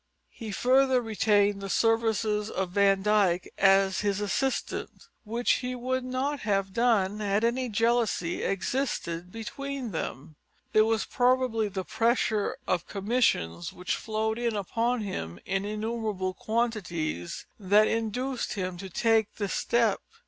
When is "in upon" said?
14.39-15.01